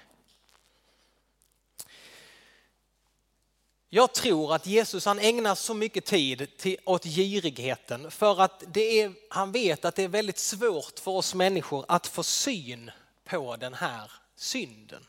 Jag 3.88 4.12
tror 4.12 4.54
att 4.54 4.66
Jesus 4.66 5.04
han 5.04 5.18
ägnar 5.18 5.54
så 5.54 5.74
mycket 5.74 6.04
tid 6.04 6.56
till, 6.56 6.76
åt 6.84 7.04
girigheten 7.04 8.10
för 8.10 8.40
att 8.40 8.62
det 8.66 9.00
är, 9.00 9.12
han 9.30 9.52
vet 9.52 9.84
att 9.84 9.94
det 9.94 10.02
är 10.02 10.08
väldigt 10.08 10.38
svårt 10.38 10.98
för 10.98 11.10
oss 11.10 11.34
människor 11.34 11.84
att 11.88 12.06
få 12.06 12.22
syn 12.22 12.90
på 13.24 13.56
den 13.56 13.74
här 13.74 14.12
synden. 14.36 15.06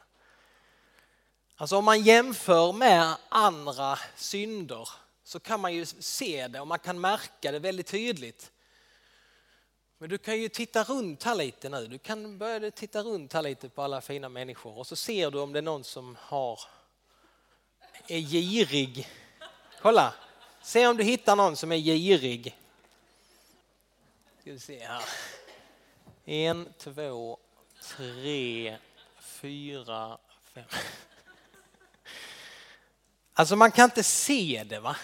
Alltså 1.55 1.77
om 1.77 1.85
man 1.85 2.01
jämför 2.01 2.73
med 2.73 3.15
andra 3.29 3.99
synder 4.15 4.89
så 5.23 5.39
kan 5.39 5.59
man 5.59 5.73
ju 5.73 5.85
se 5.85 6.47
det 6.47 6.59
och 6.59 6.67
man 6.67 6.79
kan 6.79 7.01
märka 7.01 7.51
det 7.51 7.59
väldigt 7.59 7.87
tydligt. 7.87 8.51
Men 9.97 10.09
du 10.09 10.17
kan 10.17 10.41
ju 10.41 10.49
titta 10.49 10.83
runt 10.83 11.23
här 11.23 11.35
lite 11.35 11.69
nu. 11.69 11.87
Du 11.87 11.97
kan 11.97 12.37
börja 12.37 12.71
titta 12.71 13.01
runt 13.01 13.33
här 13.33 13.41
lite 13.41 13.69
på 13.69 13.81
alla 13.81 14.01
fina 14.01 14.29
människor 14.29 14.77
och 14.77 14.87
så 14.87 14.95
ser 14.95 15.31
du 15.31 15.39
om 15.39 15.53
det 15.53 15.59
är 15.59 15.61
någon 15.61 15.83
som 15.83 16.17
har 16.19 16.59
är 18.07 18.19
girig. 18.19 19.07
Kolla, 19.81 20.13
se 20.61 20.87
om 20.87 20.97
du 20.97 21.03
hittar 21.03 21.35
någon 21.35 21.55
som 21.55 21.71
är 21.71 21.77
girig. 21.77 22.55
Ska 24.41 24.51
vi 24.51 24.59
se 24.59 24.85
här. 24.85 25.03
En, 26.25 26.73
två, 26.77 27.37
tre, 27.81 28.77
fyra, 29.19 30.17
fem. 30.53 30.63
Alltså 33.33 33.55
man 33.55 33.71
kan 33.71 33.85
inte 33.85 34.03
se 34.03 34.63
det 34.65 34.79
va? 34.79 34.95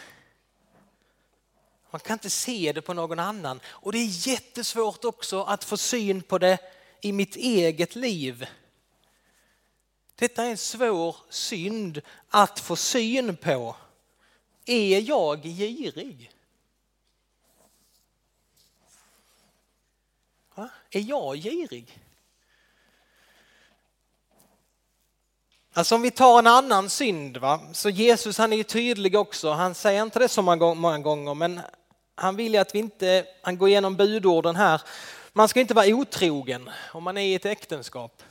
Man 1.92 2.00
kan 2.00 2.14
inte 2.14 2.30
se 2.30 2.72
det 2.76 2.82
på 2.82 2.94
någon 2.94 3.20
annan. 3.20 3.60
Och 3.68 3.92
det 3.92 3.98
är 3.98 4.28
jättesvårt 4.28 5.06
också 5.06 5.44
att 5.44 5.64
få 5.64 5.78
syn 5.78 6.22
på 6.22 6.38
det 6.38 6.58
i 7.02 7.12
mitt 7.12 7.36
eget 7.36 7.96
liv. 7.96 8.46
Detta 10.16 10.46
är 10.46 10.50
en 10.50 10.58
svår 10.58 11.16
synd 11.30 12.02
att 12.30 12.60
få 12.60 12.76
syn 12.76 13.38
på. 13.38 13.76
Är 14.66 15.00
jag 15.00 15.44
girig? 15.44 16.32
Va? 20.56 20.70
Är 20.90 21.00
jag 21.00 21.38
girig? 21.38 22.00
Alltså 25.74 25.96
om 25.96 26.02
vi 26.02 26.12
tar 26.12 26.40
en 26.40 26.48
annan 26.48 26.90
synd, 26.90 27.38
va? 27.38 27.62
så 27.74 27.90
Jesus 27.90 28.38
han 28.38 28.54
är 28.54 28.58
ju 28.58 28.64
tydlig 28.64 29.16
också. 29.16 29.52
Han 29.52 29.76
säger 29.76 30.02
inte 30.02 30.20
det 30.20 30.28
så 30.28 30.42
många 30.42 31.00
gånger, 31.00 31.34
men 31.34 31.62
han 32.22 32.36
vill 32.36 32.54
ju 32.54 32.60
att 32.60 32.76
vi 32.76 32.80
inte, 32.80 33.26
han 33.42 33.58
går 33.58 33.70
igenom 33.70 33.96
budorden 33.96 34.56
här. 34.56 34.82
Man 35.34 35.48
ska 35.48 35.60
inte 35.60 35.74
vara 35.74 35.88
otrogen 35.88 36.70
om 36.94 37.04
man 37.04 37.18
är 37.18 37.22
i 37.22 37.36
ett 37.36 37.46
äktenskap. 37.46 38.24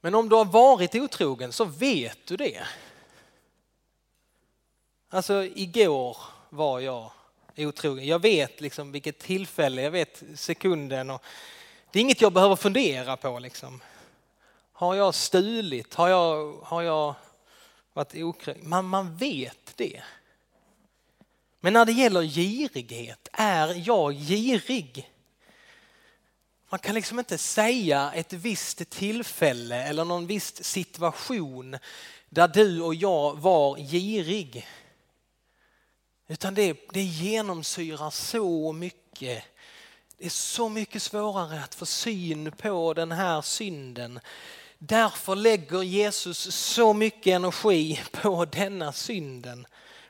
Men 0.00 0.14
om 0.14 0.28
du 0.28 0.36
har 0.36 0.44
varit 0.44 0.94
otrogen 0.94 1.52
så 1.52 1.64
vet 1.64 2.26
du 2.26 2.36
det. 2.36 2.62
Alltså 5.10 5.44
igår 5.44 6.16
var 6.48 6.80
jag 6.80 7.10
otrogen. 7.56 8.06
Jag 8.06 8.22
vet 8.22 8.60
liksom 8.60 8.92
vilket 8.92 9.18
tillfälle, 9.18 9.82
jag 9.82 9.90
vet 9.90 10.22
sekunden. 10.34 11.10
Och 11.10 11.22
det 11.90 11.98
är 11.98 12.00
inget 12.00 12.20
jag 12.20 12.32
behöver 12.32 12.56
fundera 12.56 13.16
på. 13.16 13.38
Liksom. 13.38 13.80
Har 14.72 14.94
jag 14.94 15.14
stulit? 15.14 15.94
Har 15.94 16.08
jag, 16.08 16.52
har 16.62 16.82
jag 16.82 17.14
varit 17.92 18.14
okrön? 18.14 18.58
Man, 18.62 18.84
man 18.84 19.16
vet 19.16 19.72
det. 19.76 20.02
Men 21.60 21.72
när 21.72 21.84
det 21.84 21.92
gäller 21.92 22.22
girighet, 22.22 23.28
är 23.32 23.82
jag 23.86 24.14
girig? 24.14 25.12
Man 26.70 26.78
kan 26.78 26.94
liksom 26.94 27.18
inte 27.18 27.38
säga 27.38 28.12
ett 28.14 28.32
visst 28.32 28.90
tillfälle 28.90 29.82
eller 29.82 30.04
någon 30.04 30.26
viss 30.26 30.64
situation 30.64 31.76
där 32.28 32.48
du 32.48 32.80
och 32.80 32.94
jag 32.94 33.36
var 33.36 33.76
girig. 33.76 34.66
Utan 36.28 36.54
det, 36.54 36.76
det 36.92 37.02
genomsyrar 37.02 38.10
så 38.10 38.72
mycket. 38.72 39.44
Det 40.18 40.26
är 40.26 40.30
så 40.30 40.68
mycket 40.68 41.02
svårare 41.02 41.64
att 41.64 41.74
få 41.74 41.86
syn 41.86 42.52
på 42.52 42.94
den 42.94 43.12
här 43.12 43.42
synden. 43.42 44.20
Därför 44.78 45.36
lägger 45.36 45.82
Jesus 45.82 46.54
så 46.54 46.92
mycket 46.92 47.26
energi 47.26 48.00
på 48.12 48.44
denna 48.44 48.92
synden. 48.92 49.66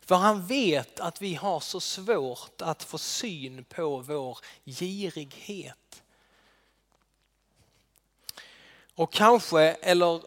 För 0.09 0.17
han 0.17 0.47
vet 0.47 1.01
att 1.01 1.23
vi 1.23 1.35
har 1.35 1.61
så 1.61 1.81
svårt 1.81 2.63
att 2.63 2.83
få 2.83 2.99
syn 2.99 3.65
på 3.65 3.99
vår 3.99 4.39
girighet. 4.65 6.03
Och 8.95 9.13
kanske, 9.13 9.61
eller 9.63 10.23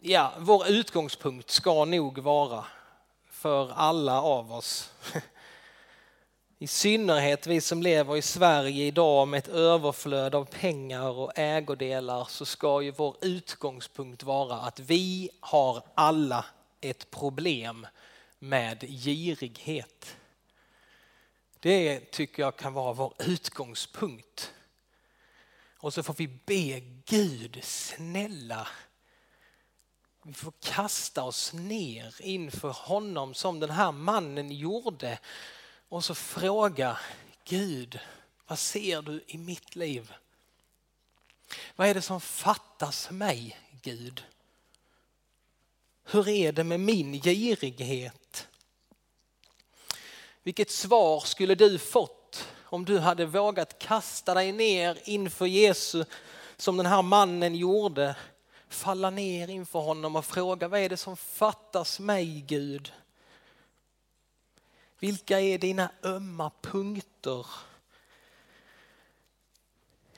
ja, 0.00 0.32
vår 0.38 0.68
utgångspunkt 0.68 1.50
ska 1.50 1.84
nog 1.84 2.18
vara 2.18 2.64
för 3.30 3.72
alla 3.72 4.22
av 4.22 4.52
oss. 4.52 4.90
I 6.58 6.66
synnerhet 6.66 7.46
vi 7.46 7.60
som 7.60 7.82
lever 7.82 8.16
i 8.16 8.22
Sverige 8.22 8.84
idag 8.84 9.28
med 9.28 9.38
ett 9.38 9.48
överflöd 9.48 10.34
av 10.34 10.44
pengar 10.44 11.10
och 11.10 11.38
ägodelar 11.38 12.24
så 12.24 12.44
ska 12.44 12.82
ju 12.82 12.90
vår 12.90 13.16
utgångspunkt 13.20 14.22
vara 14.22 14.56
att 14.56 14.80
vi 14.80 15.30
har 15.40 15.82
alla 15.94 16.44
ett 16.80 17.10
problem 17.10 17.86
med 18.38 18.80
girighet. 18.80 20.16
Det 21.60 22.10
tycker 22.10 22.42
jag 22.42 22.56
kan 22.56 22.72
vara 22.72 22.92
vår 22.92 23.14
utgångspunkt. 23.18 24.52
Och 25.78 25.94
så 25.94 26.02
får 26.02 26.14
vi 26.14 26.28
be 26.28 26.80
Gud, 27.06 27.64
snälla, 27.64 28.68
vi 30.26 30.32
får 30.32 30.52
kasta 30.60 31.22
oss 31.22 31.52
ner 31.52 32.14
inför 32.20 32.70
honom 32.70 33.34
som 33.34 33.60
den 33.60 33.70
här 33.70 33.92
mannen 33.92 34.50
gjorde 34.50 35.18
och 35.88 36.04
så 36.04 36.14
fråga 36.14 36.98
Gud, 37.44 38.00
vad 38.46 38.58
ser 38.58 39.02
du 39.02 39.24
i 39.26 39.38
mitt 39.38 39.76
liv? 39.76 40.12
Vad 41.76 41.88
är 41.88 41.94
det 41.94 42.02
som 42.02 42.20
fattas 42.20 43.10
mig, 43.10 43.58
Gud? 43.82 44.24
Hur 46.08 46.28
är 46.28 46.52
det 46.52 46.64
med 46.64 46.80
min 46.80 47.12
girighet? 47.12 48.48
Vilket 50.42 50.70
svar 50.70 51.20
skulle 51.20 51.54
du 51.54 51.78
fått 51.78 52.48
om 52.62 52.84
du 52.84 52.98
hade 52.98 53.26
vågat 53.26 53.78
kasta 53.78 54.34
dig 54.34 54.52
ner 54.52 54.98
inför 55.04 55.46
Jesus 55.46 56.06
som 56.56 56.76
den 56.76 56.86
här 56.86 57.02
mannen 57.02 57.54
gjorde? 57.54 58.16
Falla 58.68 59.10
ner 59.10 59.48
inför 59.48 59.78
honom 59.78 60.16
och 60.16 60.24
fråga 60.24 60.68
vad 60.68 60.80
är 60.80 60.88
det 60.88 60.96
som 60.96 61.16
fattas 61.16 62.00
mig 62.00 62.44
Gud? 62.46 62.92
Vilka 64.98 65.40
är 65.40 65.58
dina 65.58 65.90
ömma 66.02 66.50
punkter? 66.60 67.46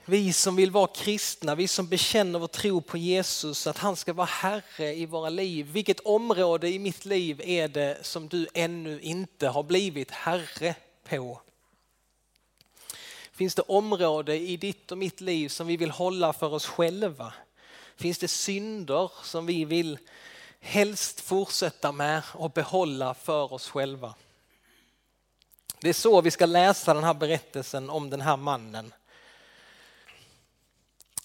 Vi 0.09 0.33
som 0.33 0.55
vill 0.55 0.71
vara 0.71 0.87
kristna, 0.87 1.55
vi 1.55 1.67
som 1.67 1.87
bekänner 1.87 2.39
vår 2.39 2.47
tro 2.47 2.81
på 2.81 2.97
Jesus, 2.97 3.67
att 3.67 3.77
han 3.77 3.95
ska 3.95 4.13
vara 4.13 4.27
Herre 4.27 4.95
i 4.95 5.05
våra 5.05 5.29
liv. 5.29 5.65
Vilket 5.71 5.99
område 5.99 6.69
i 6.69 6.79
mitt 6.79 7.05
liv 7.05 7.41
är 7.43 7.67
det 7.67 7.97
som 8.01 8.27
du 8.27 8.47
ännu 8.53 9.01
inte 9.01 9.47
har 9.47 9.63
blivit 9.63 10.11
Herre 10.11 10.75
på? 11.09 11.41
Finns 13.31 13.55
det 13.55 13.61
område 13.61 14.39
i 14.39 14.57
ditt 14.57 14.91
och 14.91 14.97
mitt 14.97 15.21
liv 15.21 15.49
som 15.49 15.67
vi 15.67 15.77
vill 15.77 15.91
hålla 15.91 16.33
för 16.33 16.53
oss 16.53 16.65
själva? 16.65 17.33
Finns 17.95 18.17
det 18.17 18.27
synder 18.27 19.11
som 19.23 19.45
vi 19.45 19.65
vill 19.65 19.97
helst 20.59 21.21
fortsätta 21.21 21.91
med 21.91 22.21
och 22.33 22.51
behålla 22.51 23.13
för 23.13 23.53
oss 23.53 23.69
själva? 23.69 24.15
Det 25.79 25.89
är 25.89 25.93
så 25.93 26.21
vi 26.21 26.31
ska 26.31 26.45
läsa 26.45 26.93
den 26.93 27.03
här 27.03 27.13
berättelsen 27.13 27.89
om 27.89 28.09
den 28.09 28.21
här 28.21 28.37
mannen. 28.37 28.93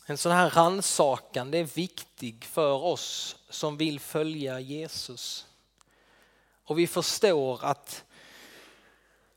En 0.06 0.18
sån 0.18 0.32
här 0.32 0.50
rannsakan 0.50 1.50
det 1.50 1.58
är 1.58 1.64
viktig 1.64 2.44
för 2.44 2.72
oss 2.72 3.36
som 3.48 3.76
vill 3.76 4.00
följa 4.00 4.60
Jesus. 4.60 5.46
Och 6.64 6.78
vi 6.78 6.86
förstår 6.86 7.64
att 7.64 8.04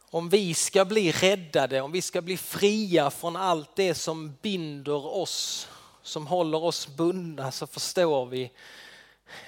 Om 0.10 0.30
vi 0.30 0.54
ska 0.54 0.86
bli 0.86 1.12
räddade, 1.12 1.82
om 1.82 1.92
vi 1.92 2.02
ska 2.02 2.22
bli 2.22 2.38
fria 2.38 3.10
från 3.10 3.36
allt 3.36 3.76
det 3.76 3.94
som 3.96 4.36
binder 4.42 5.06
oss, 5.06 5.68
som 6.02 6.28
håller 6.28 6.64
oss 6.64 6.88
bundna, 6.88 7.52
så 7.52 7.68
förstår 7.68 8.26
vi 8.26 8.52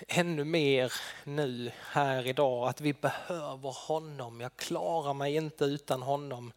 ännu 0.08 0.44
mer 0.44 0.94
nu 1.24 1.72
här 1.92 2.28
idag 2.28 2.68
att 2.68 2.82
vi 2.82 2.94
behöver 2.94 3.88
honom. 3.88 4.42
Jag 4.42 4.56
klarar 4.56 5.14
mig 5.14 5.36
inte 5.36 5.66
utan 5.66 6.02
honom. 6.02 6.52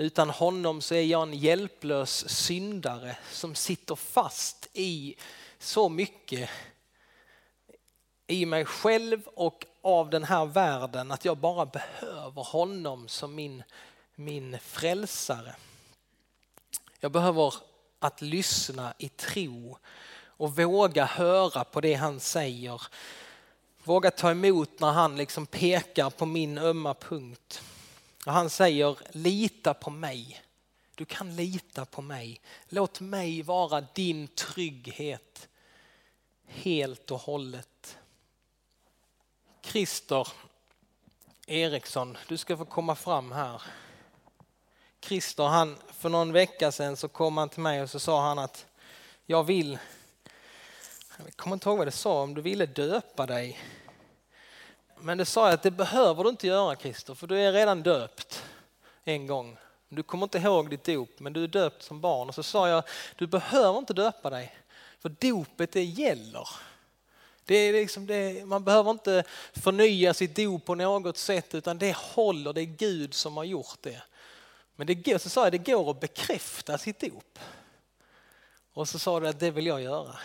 Utan 0.00 0.30
honom 0.30 0.80
så 0.80 0.94
är 0.94 1.02
jag 1.02 1.22
en 1.22 1.34
hjälplös 1.34 2.28
syndare 2.28 3.16
som 3.30 3.54
sitter 3.54 3.94
fast 3.94 4.68
i 4.72 5.14
så 5.58 5.88
mycket 5.88 6.50
i 8.26 8.46
mig 8.46 8.64
själv 8.64 9.22
och 9.34 9.66
av 9.82 10.10
den 10.10 10.24
här 10.24 10.46
världen 10.46 11.12
att 11.12 11.24
jag 11.24 11.36
bara 11.36 11.66
behöver 11.66 12.42
honom 12.42 13.08
som 13.08 13.34
min, 13.34 13.62
min 14.14 14.58
frälsare. 14.58 15.54
Jag 17.00 17.12
behöver 17.12 17.54
att 17.98 18.22
lyssna 18.22 18.94
i 18.98 19.08
tro 19.08 19.78
och 20.24 20.56
våga 20.56 21.04
höra 21.04 21.64
på 21.64 21.80
det 21.80 21.94
han 21.94 22.20
säger. 22.20 22.82
Våga 23.84 24.10
ta 24.10 24.30
emot 24.30 24.80
när 24.80 24.92
han 24.92 25.16
liksom 25.16 25.46
pekar 25.46 26.10
på 26.10 26.26
min 26.26 26.58
ömma 26.58 26.94
punkt. 26.94 27.62
Och 28.26 28.32
han 28.32 28.50
säger 28.50 28.98
lita 29.10 29.74
på 29.74 29.90
mig. 29.90 30.42
Du 30.94 31.04
kan 31.04 31.36
lita 31.36 31.84
på 31.84 32.02
mig. 32.02 32.40
Låt 32.68 33.00
mig 33.00 33.42
vara 33.42 33.80
din 33.80 34.28
trygghet 34.28 35.48
helt 36.46 37.10
och 37.10 37.20
hållet. 37.20 37.98
Christer 39.62 40.28
Eriksson, 41.46 42.18
du 42.28 42.36
ska 42.36 42.56
få 42.56 42.64
komma 42.64 42.94
fram 42.94 43.32
här. 43.32 43.62
Christer, 45.00 45.44
han, 45.44 45.76
för 45.92 46.08
någon 46.08 46.32
vecka 46.32 46.72
sedan 46.72 46.96
så 46.96 47.08
kom 47.08 47.36
han 47.36 47.48
till 47.48 47.62
mig 47.62 47.82
och 47.82 47.90
så 47.90 48.00
sa 48.00 48.22
han 48.22 48.38
att 48.38 48.66
jag 49.26 49.44
vill, 49.44 49.78
jag 51.16 51.36
kommer 51.36 51.56
inte 51.56 51.68
ihåg 51.68 51.78
vad 51.78 51.86
det 51.86 51.92
sa, 51.92 52.22
om 52.22 52.34
du 52.34 52.42
ville 52.42 52.66
döpa 52.66 53.26
dig. 53.26 53.58
Men 55.00 55.18
det 55.18 55.24
sa 55.24 55.44
jag 55.44 55.54
att 55.54 55.62
det 55.62 55.70
behöver 55.70 56.24
du 56.24 56.30
inte 56.30 56.46
göra 56.46 56.76
Christer, 56.76 57.14
för 57.14 57.26
du 57.26 57.40
är 57.40 57.52
redan 57.52 57.82
döpt 57.82 58.44
en 59.04 59.26
gång. 59.26 59.56
Du 59.88 60.02
kommer 60.02 60.24
inte 60.24 60.38
ihåg 60.38 60.70
ditt 60.70 60.84
dop, 60.84 61.10
men 61.18 61.32
du 61.32 61.44
är 61.44 61.48
döpt 61.48 61.82
som 61.82 62.00
barn. 62.00 62.28
Och 62.28 62.34
så 62.34 62.42
sa 62.42 62.68
jag, 62.68 62.84
du 63.16 63.26
behöver 63.26 63.78
inte 63.78 63.92
döpa 63.92 64.30
dig, 64.30 64.54
för 64.98 65.08
dopet 65.08 65.72
det 65.72 65.84
gäller. 65.84 66.48
Det 67.44 67.54
är 67.54 67.72
liksom 67.72 68.06
det, 68.06 68.46
man 68.46 68.64
behöver 68.64 68.90
inte 68.90 69.24
förnya 69.52 70.14
sitt 70.14 70.36
dop 70.36 70.64
på 70.64 70.74
något 70.74 71.18
sätt 71.18 71.54
utan 71.54 71.78
det 71.78 71.96
håller, 71.96 72.52
det 72.52 72.60
är 72.60 72.64
Gud 72.64 73.14
som 73.14 73.36
har 73.36 73.44
gjort 73.44 73.78
det. 73.80 74.02
Men 74.76 74.86
det 74.86 74.94
går, 74.94 75.18
så 75.18 75.28
sa 75.28 75.44
jag, 75.44 75.52
det 75.52 75.58
går 75.72 75.90
att 75.90 76.00
bekräfta 76.00 76.78
sitt 76.78 77.00
dop. 77.00 77.38
Och 78.72 78.88
så 78.88 78.98
sa 78.98 79.20
du 79.20 79.28
att 79.28 79.40
det 79.40 79.50
vill 79.50 79.66
jag 79.66 79.82
göra. 79.82 80.16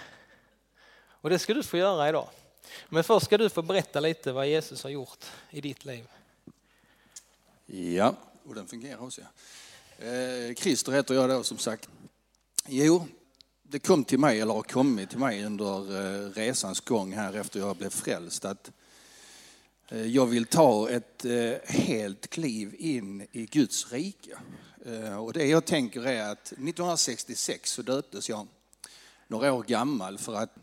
Och 1.06 1.30
det 1.30 1.40
ska 1.40 1.54
du 1.54 1.64
få 1.64 1.78
göra 1.78 2.10
idag. 2.10 2.30
Men 2.90 3.04
först 3.04 3.26
ska 3.26 3.38
du 3.38 3.50
få 3.50 3.62
berätta 3.62 4.00
lite 4.00 4.32
vad 4.32 4.48
Jesus 4.48 4.84
har 4.84 4.90
gjort 4.90 5.26
i 5.50 5.62
ditt 5.62 5.86
liv. 5.86 6.08
Ja, 7.66 8.16
och 8.44 8.56
den 8.56 8.68
fungerar 8.68 9.04
också. 9.04 9.22
Eh, 9.98 10.56
Christer 10.56 10.92
heter 10.92 11.14
jag 11.14 11.30
då 11.30 11.44
som 11.44 11.58
sagt. 11.58 11.90
Jo, 12.68 13.08
det 13.74 13.80
kom 13.80 14.04
till 14.04 14.20
mig, 14.20 14.42
eller 14.42 14.54
har 14.54 14.62
kommit 14.62 15.10
till 15.10 15.20
mig 15.20 15.46
under 15.46 15.76
eh, 16.26 16.30
resans 16.30 16.80
gång 16.80 17.14
här 17.14 17.34
efter 17.34 17.60
jag 17.60 17.76
blev 17.76 17.90
frälst 17.90 18.46
att 18.46 18.72
eh, 19.90 20.06
jag 20.06 20.26
vill 20.26 20.46
ta 20.46 20.90
ett 20.90 21.26
eh, 21.26 21.54
helt 21.66 22.28
kliv 22.28 22.76
in 22.78 23.28
i 23.32 23.46
Guds 23.46 23.92
rike. 23.92 24.38
Och 25.20 25.34
det 25.34 25.46
jag 25.46 25.66
tänker 25.66 26.08
är 26.08 26.32
att 26.32 26.48
1966 26.48 27.72
så 27.72 27.82
döptes 27.82 28.30
jag 28.30 28.48
några 29.28 29.54
år 29.54 29.64
gammal 29.64 30.18
för 30.18 30.36
att 30.36 30.56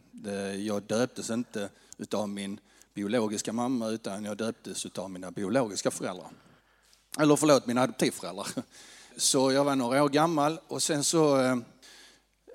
jag 0.59 0.83
döptes 0.83 1.31
inte 1.31 1.68
utav 2.01 2.29
min 2.29 2.61
biologiska 2.95 3.53
mamma 3.53 3.89
utan 3.89 4.25
jag 4.25 4.37
döptes 4.37 4.87
utav 4.87 5.11
mina 5.11 5.31
biologiska 5.31 5.91
föräldrar. 5.91 6.31
Eller 7.19 7.37
förlåt, 7.37 7.67
mina 7.67 7.83
adoptivföräldrar. 7.83 8.47
Så 9.17 9.53
jag 9.53 9.65
var 9.65 9.77
några 9.77 10.05
år 10.05 10.09
gammal 10.09 10.61
och 10.69 10.83
sen 10.83 11.05
så 11.05 11.41
eh, 11.41 11.57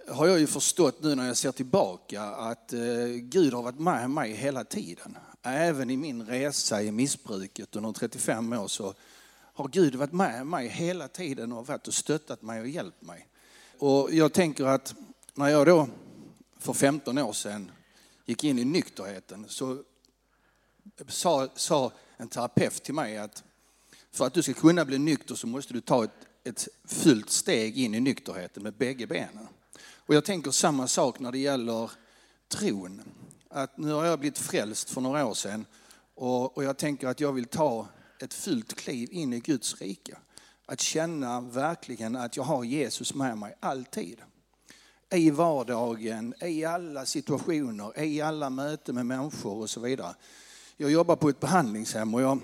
har 0.08 0.28
jag 0.28 0.40
ju 0.40 0.48
förstått 0.48 1.04
nu 1.04 1.16
när 1.16 1.28
jag 1.28 1.38
ser 1.38 1.52
tillbaka 1.52 2.22
att 2.22 2.74
eh, 2.74 2.80
Gud 3.20 3.54
har 3.54 3.64
varit 3.64 3.80
med 3.80 4.10
mig 4.10 4.34
hela 4.34 4.64
tiden. 4.64 5.18
Även 5.42 5.90
i 5.90 5.98
min 5.98 6.26
resa 6.26 6.84
i 6.84 6.92
missbruket 6.92 7.76
under 7.76 7.92
35 7.92 8.54
år 8.54 8.68
så 8.68 8.94
har 9.54 9.68
Gud 9.68 9.96
varit 9.96 10.14
med 10.14 10.48
mig 10.48 10.68
hela 10.68 11.08
tiden 11.08 11.52
och 11.52 11.68
varit 11.68 11.88
och 11.88 11.94
stöttat 11.94 12.42
mig 12.42 12.62
och 12.62 12.68
hjälpt 12.68 13.02
mig. 13.02 13.28
Och 13.80 14.14
jag 14.14 14.34
tänker 14.34 14.66
att 14.66 14.96
när 15.34 15.48
jag 15.48 15.68
då 15.68 15.88
för 16.60 16.74
15 16.74 17.18
år 17.18 17.34
sedan 17.34 17.72
gick 18.26 18.44
in 18.44 18.60
i 18.60 18.66
nykterheten 18.66 19.46
så 19.48 19.84
sa, 21.08 21.50
sa 21.56 21.92
en 22.18 22.28
terapeut 22.28 22.84
till 22.84 22.94
mig 22.94 23.18
att 23.18 23.44
för 24.12 24.26
att 24.26 24.34
du 24.34 24.44
ska 24.44 24.54
kunna 24.54 24.86
bli 24.86 24.98
nykter 24.98 25.36
så 25.36 25.48
måste 25.48 25.74
du 25.74 25.82
ta 25.82 26.04
ett, 26.04 26.28
ett 26.44 26.68
fullt 26.86 27.30
steg 27.30 27.78
in 27.78 27.96
i 27.96 28.00
nykterheten 28.00 28.64
med 28.64 28.74
bägge 28.74 29.08
benen. 29.08 29.48
Och 29.96 30.16
jag 30.16 30.26
tänker 30.26 30.52
samma 30.52 30.88
sak 30.88 31.20
när 31.20 31.32
det 31.32 31.38
gäller 31.38 31.92
tron. 32.48 33.02
Att 33.50 33.78
nu 33.78 33.92
har 33.92 34.06
jag 34.06 34.20
blivit 34.20 34.38
frälst 34.38 34.90
för 34.90 35.02
några 35.02 35.26
år 35.26 35.34
sedan 35.34 35.66
och, 36.16 36.58
och 36.58 36.64
jag 36.64 36.78
tänker 36.78 37.08
att 37.08 37.20
jag 37.20 37.34
vill 37.34 37.46
ta 37.46 37.88
ett 38.20 38.34
fullt 38.34 38.76
kliv 38.76 39.10
in 39.12 39.34
i 39.34 39.40
Guds 39.40 39.82
rike. 39.82 40.18
Att 40.66 40.80
känna 40.80 41.42
verkligen 41.42 42.16
att 42.16 42.38
jag 42.38 42.44
har 42.44 42.64
Jesus 42.64 43.14
med 43.14 43.38
mig 43.38 43.56
alltid. 43.60 44.22
I 45.16 45.30
vardagen, 45.30 46.34
i 46.42 46.66
alla 46.66 47.06
situationer, 47.06 48.00
i 48.00 48.22
alla 48.22 48.50
möten 48.50 48.96
med 48.96 49.06
människor 49.06 49.56
och 49.62 49.70
så 49.70 49.80
vidare. 49.80 50.16
Jag 50.78 50.92
jobbar 50.92 51.16
på 51.16 51.30
ett 51.30 51.40
behandlingshem 51.40 52.14
och 52.14 52.22
jag 52.22 52.40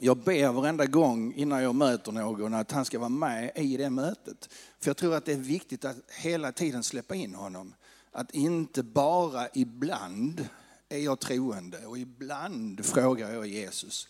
jag 0.00 0.16
ber 0.16 0.52
varenda 0.52 0.86
gång 0.86 1.34
innan 1.34 1.62
jag 1.62 1.74
möter 1.74 2.12
någon 2.12 2.54
att 2.54 2.72
han 2.72 2.84
ska 2.84 2.98
vara 2.98 3.08
med 3.08 3.52
i 3.54 3.76
det 3.76 3.90
mötet. 3.90 4.48
För 4.80 4.90
jag 4.90 4.96
tror 4.96 5.14
att 5.14 5.24
det 5.24 5.32
är 5.32 5.36
viktigt 5.36 5.84
att 5.84 5.96
hela 6.08 6.52
tiden 6.52 6.82
släppa 6.82 7.14
in 7.14 7.34
honom. 7.34 7.74
Att 8.12 8.30
inte 8.30 8.82
bara 8.82 9.48
ibland 9.54 10.48
är 10.88 10.98
jag 10.98 11.20
troende 11.20 11.86
och 11.86 11.98
ibland 11.98 12.84
frågar 12.84 13.32
jag 13.32 13.46
Jesus. 13.46 14.08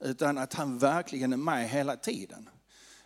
Utan 0.00 0.38
att 0.38 0.54
han 0.54 0.78
verkligen 0.78 1.32
är 1.32 1.36
med 1.36 1.68
hela 1.68 1.96
tiden. 1.96 2.48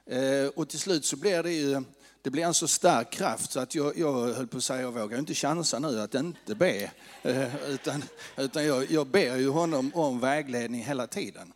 Eh, 0.06 0.46
och 0.46 0.68
till 0.68 0.78
slut 0.78 1.04
så 1.04 1.16
blir 1.16 1.42
det 1.42 1.52
ju 1.52 1.82
det 2.22 2.30
blir 2.30 2.44
en 2.44 2.54
så 2.54 2.68
stark 2.68 3.10
kraft 3.10 3.52
så 3.52 3.60
att 3.60 3.74
jag, 3.74 3.98
jag 3.98 4.12
höll 4.12 4.46
på 4.46 4.56
att 4.56 4.64
säga, 4.64 4.80
jag 4.80 4.92
vågar 4.92 5.18
inte 5.18 5.34
chansa 5.34 5.78
nu 5.78 6.00
att 6.00 6.14
inte 6.14 6.54
be. 6.54 6.90
Eh, 7.22 7.66
utan 7.66 8.04
utan 8.36 8.64
jag, 8.64 8.90
jag 8.90 9.06
ber 9.06 9.36
ju 9.36 9.48
honom 9.48 9.90
om 9.94 10.20
vägledning 10.20 10.84
hela 10.84 11.06
tiden. 11.06 11.52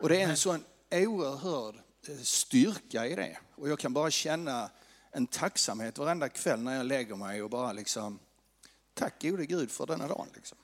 Och 0.00 0.08
det 0.08 0.22
är 0.22 0.28
en 0.28 0.36
sån 0.36 0.64
oerhörd 0.90 1.74
eh, 2.08 2.18
styrka 2.22 3.06
i 3.06 3.14
det. 3.14 3.38
Och 3.54 3.68
jag 3.68 3.78
kan 3.78 3.92
bara 3.92 4.10
känna 4.10 4.70
en 5.10 5.26
tacksamhet 5.26 5.98
varenda 5.98 6.28
kväll 6.28 6.60
när 6.60 6.76
jag 6.76 6.86
lägger 6.86 7.14
mig 7.14 7.42
och 7.42 7.50
bara 7.50 7.72
liksom, 7.72 8.18
tack 8.94 9.22
gode 9.22 9.46
Gud 9.46 9.70
för 9.70 9.86
denna 9.86 10.08
dagen. 10.08 10.28
Liksom. 10.34 10.58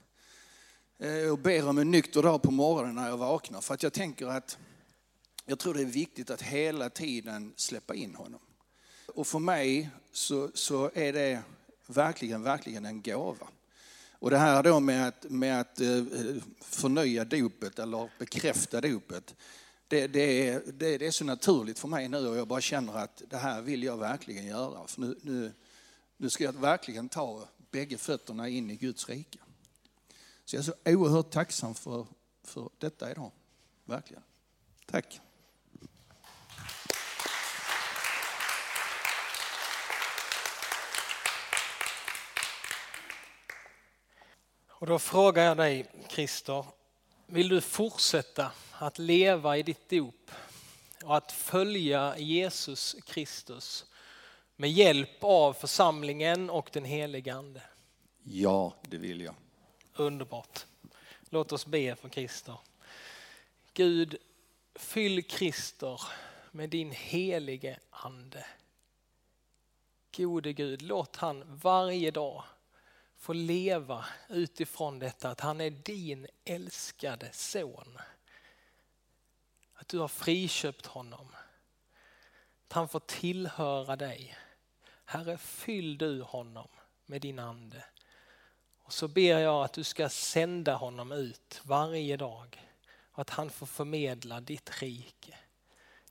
Eh, 0.98 1.32
och 1.32 1.38
ber 1.38 1.68
om 1.68 1.78
en 1.78 1.90
nykter 1.90 2.22
dag 2.22 2.42
på 2.42 2.50
morgonen 2.50 2.94
när 2.94 3.08
jag 3.08 3.16
vaknar. 3.16 3.60
För 3.60 3.74
att 3.74 3.82
jag 3.82 3.92
tänker 3.92 4.26
att 4.26 4.58
jag 5.46 5.58
tror 5.58 5.74
det 5.74 5.80
är 5.80 5.84
viktigt 5.84 6.30
att 6.30 6.42
hela 6.42 6.90
tiden 6.90 7.52
släppa 7.56 7.94
in 7.94 8.14
honom. 8.14 8.40
Och 9.14 9.26
för 9.26 9.38
mig 9.38 9.90
så, 10.12 10.50
så 10.54 10.90
är 10.94 11.12
det 11.12 11.42
verkligen, 11.86 12.42
verkligen 12.42 12.86
en 12.86 13.02
gåva. 13.02 13.48
Och 14.12 14.30
det 14.30 14.38
här 14.38 14.62
då 14.62 14.80
med 14.80 15.08
att, 15.08 15.24
med 15.30 15.60
att 15.60 15.80
eh, 15.80 16.04
förnya 16.60 17.24
dopet 17.24 17.78
eller 17.78 18.10
bekräfta 18.18 18.80
dopet, 18.80 19.34
det, 19.88 20.06
det, 20.06 20.48
är, 20.48 20.62
det, 20.66 20.98
det, 20.98 21.06
är 21.06 21.10
så 21.10 21.24
naturligt 21.24 21.78
för 21.78 21.88
mig 21.88 22.08
nu 22.08 22.28
och 22.28 22.36
jag 22.36 22.48
bara 22.48 22.60
känner 22.60 22.96
att 22.96 23.22
det 23.28 23.36
här 23.36 23.62
vill 23.62 23.82
jag 23.82 23.96
verkligen 23.96 24.46
göra. 24.46 24.86
För 24.86 25.00
nu, 25.00 25.18
nu, 25.22 25.52
nu 26.16 26.30
ska 26.30 26.44
jag 26.44 26.52
verkligen 26.52 27.08
ta 27.08 27.48
bägge 27.70 27.98
fötterna 27.98 28.48
in 28.48 28.70
i 28.70 28.76
Guds 28.76 29.08
rike. 29.08 29.38
Så 30.44 30.56
jag 30.56 30.60
är 30.60 30.64
så 30.64 30.74
oerhört 30.84 31.30
tacksam 31.30 31.74
för, 31.74 32.06
för 32.44 32.70
detta 32.78 33.10
idag. 33.10 33.30
Verkligen. 33.84 34.22
Tack. 34.86 35.20
Och 44.80 44.86
då 44.86 44.98
frågar 44.98 45.44
jag 45.44 45.56
dig, 45.56 45.86
Christer, 46.08 46.64
vill 47.26 47.48
du 47.48 47.60
fortsätta 47.60 48.52
att 48.72 48.98
leva 48.98 49.56
i 49.56 49.62
ditt 49.62 49.88
dop 49.88 50.30
och 51.04 51.16
att 51.16 51.32
följa 51.32 52.18
Jesus 52.18 52.96
Kristus 53.06 53.84
med 54.56 54.70
hjälp 54.70 55.18
av 55.20 55.52
församlingen 55.52 56.50
och 56.50 56.70
den 56.72 56.84
helige 56.84 57.34
Ande? 57.34 57.62
Ja, 58.22 58.74
det 58.82 58.96
vill 58.96 59.20
jag. 59.20 59.34
Underbart. 59.94 60.66
Låt 61.30 61.52
oss 61.52 61.66
be 61.66 61.96
för 61.96 62.08
Christer. 62.08 62.56
Gud, 63.74 64.16
Fyll 64.74 65.22
Krister 65.22 66.00
med 66.50 66.70
din 66.70 66.90
helige 66.90 67.78
ande. 67.90 68.46
Gode 70.16 70.52
Gud, 70.52 70.82
låt 70.82 71.16
han 71.16 71.44
varje 71.46 72.10
dag 72.10 72.44
få 73.18 73.32
leva 73.32 74.04
utifrån 74.28 74.98
detta 74.98 75.30
att 75.30 75.40
han 75.40 75.60
är 75.60 75.70
din 75.70 76.26
älskade 76.44 77.32
son. 77.32 77.98
Att 79.74 79.88
du 79.88 79.98
har 79.98 80.08
friköpt 80.08 80.86
honom. 80.86 81.28
Att 82.66 82.72
han 82.72 82.88
får 82.88 83.00
tillhöra 83.00 83.96
dig. 83.96 84.38
Herre, 85.04 85.38
fyll 85.38 85.98
du 85.98 86.22
honom 86.22 86.68
med 87.06 87.20
din 87.20 87.38
ande. 87.38 87.84
Och 88.82 88.92
så 88.92 89.08
ber 89.08 89.38
jag 89.38 89.64
att 89.64 89.72
du 89.72 89.84
ska 89.84 90.08
sända 90.08 90.74
honom 90.74 91.12
ut 91.12 91.60
varje 91.64 92.16
dag 92.16 92.68
och 93.12 93.20
att 93.20 93.30
han 93.30 93.50
får 93.50 93.66
förmedla 93.66 94.40
ditt 94.40 94.82
rike. 94.82 95.38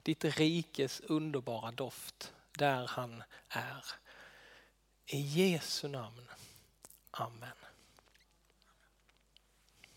Ditt 0.03 0.25
rikes 0.25 0.99
underbara 0.99 1.71
doft 1.71 2.33
där 2.57 2.87
han 2.87 3.23
är. 3.49 3.85
I 5.05 5.19
Jesu 5.19 5.87
namn. 5.87 6.27
Amen. 7.19 7.66